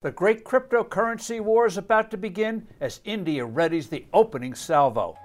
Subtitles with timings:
[0.00, 5.18] The great cryptocurrency war is about to begin as India readies the opening salvo.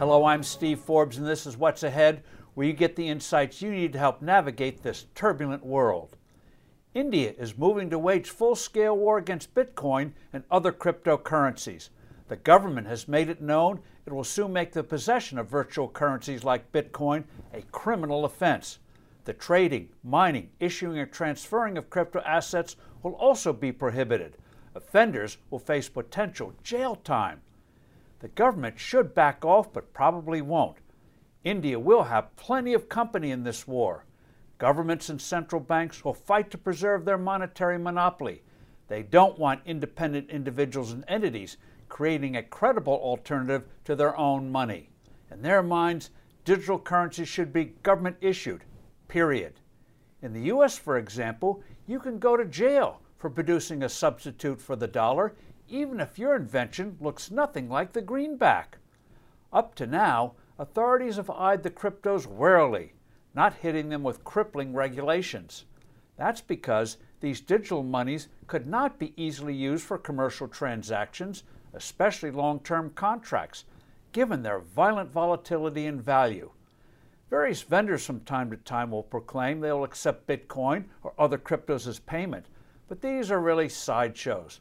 [0.00, 3.70] Hello, I'm Steve Forbes, and this is What's Ahead, where you get the insights you
[3.70, 6.16] need to help navigate this turbulent world.
[6.94, 11.90] India is moving to wage full scale war against Bitcoin and other cryptocurrencies.
[12.26, 16.42] The government has made it known it will soon make the possession of virtual currencies
[16.42, 17.22] like Bitcoin
[17.54, 18.80] a criminal offense.
[19.28, 24.38] The trading, mining, issuing, or transferring of crypto assets will also be prohibited.
[24.74, 27.42] Offenders will face potential jail time.
[28.20, 30.78] The government should back off, but probably won't.
[31.44, 34.06] India will have plenty of company in this war.
[34.56, 38.40] Governments and central banks will fight to preserve their monetary monopoly.
[38.86, 41.58] They don't want independent individuals and entities
[41.90, 44.88] creating a credible alternative to their own money.
[45.30, 46.08] In their minds,
[46.46, 48.64] digital currency should be government issued
[49.08, 49.54] period.
[50.22, 54.76] In the US, for example, you can go to jail for producing a substitute for
[54.76, 55.34] the dollar,
[55.68, 58.78] even if your invention looks nothing like the greenback.
[59.52, 62.92] Up to now, authorities have eyed the cryptos warily,
[63.34, 65.64] not hitting them with crippling regulations.
[66.16, 72.60] That's because these digital monies could not be easily used for commercial transactions, especially long
[72.60, 73.64] term contracts,
[74.12, 76.50] given their violent volatility in value.
[77.30, 81.86] Various vendors from time to time will proclaim they will accept Bitcoin or other cryptos
[81.86, 82.46] as payment,
[82.88, 84.60] but these are really sideshows.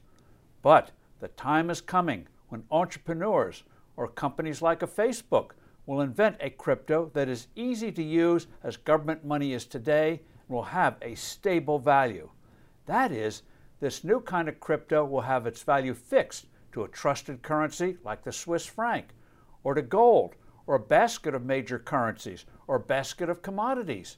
[0.62, 3.64] But the time is coming when entrepreneurs
[3.96, 5.52] or companies like a Facebook
[5.86, 10.56] will invent a crypto that is easy to use as government money is today and
[10.56, 12.30] will have a stable value.
[12.86, 13.44] That is,
[13.80, 18.24] this new kind of crypto will have its value fixed to a trusted currency like
[18.24, 19.08] the Swiss franc,
[19.64, 20.36] or to gold,
[20.68, 24.18] or a basket of major currencies, or a basket of commodities.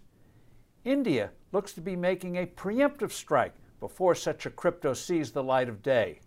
[0.84, 5.70] India looks to be making a preemptive strike before such a crypto sees the light
[5.70, 6.20] of day.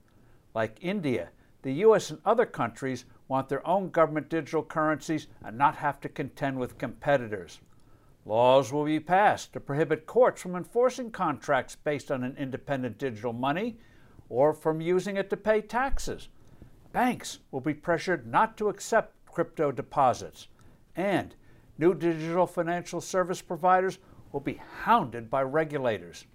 [0.54, 1.30] Like India,
[1.62, 6.08] the US and other countries want their own government digital currencies and not have to
[6.08, 7.60] contend with competitors.
[8.24, 13.32] Laws will be passed to prohibit courts from enforcing contracts based on an independent digital
[13.32, 13.78] money
[14.28, 16.28] or from using it to pay taxes.
[16.92, 20.48] Banks will be pressured not to accept crypto deposits.
[20.94, 21.34] And
[21.78, 23.98] new digital financial service providers
[24.30, 26.26] will be hounded by regulators.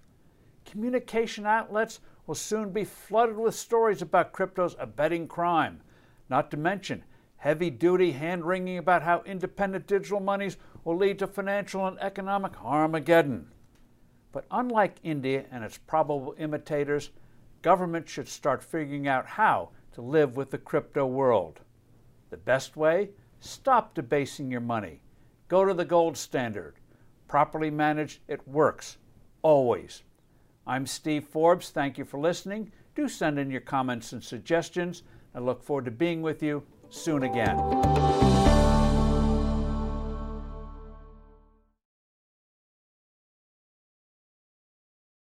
[0.64, 5.80] Communication outlets will soon be flooded with stories about cryptos abetting crime,
[6.28, 7.04] not to mention
[7.36, 12.52] heavy duty hand wringing about how independent digital monies will lead to financial and economic
[12.64, 13.46] Armageddon.
[14.32, 17.10] But unlike India and its probable imitators,
[17.62, 21.60] government should start figuring out how to live with the crypto world.
[22.30, 23.10] The best way?
[23.40, 25.00] Stop debasing your money.
[25.48, 26.74] Go to the gold standard.
[27.26, 28.98] Properly managed, it works.
[29.42, 30.02] Always.
[30.66, 31.70] I'm Steve Forbes.
[31.70, 32.72] Thank you for listening.
[32.94, 35.02] Do send in your comments and suggestions.
[35.34, 37.56] I look forward to being with you soon again.